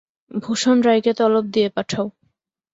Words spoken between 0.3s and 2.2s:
ভূষণ রায়কে তলব দিয়ে পাঠাও।